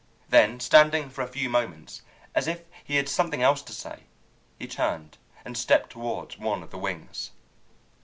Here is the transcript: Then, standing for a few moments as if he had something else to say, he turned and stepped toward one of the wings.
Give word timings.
Then, 0.29 0.59
standing 0.59 1.11
for 1.11 1.21
a 1.21 1.27
few 1.27 1.47
moments 1.47 2.01
as 2.33 2.47
if 2.47 2.63
he 2.83 2.95
had 2.95 3.07
something 3.07 3.43
else 3.43 3.61
to 3.61 3.71
say, 3.71 3.99
he 4.57 4.65
turned 4.65 5.19
and 5.45 5.55
stepped 5.55 5.91
toward 5.91 6.37
one 6.37 6.63
of 6.63 6.71
the 6.71 6.79
wings. 6.79 7.29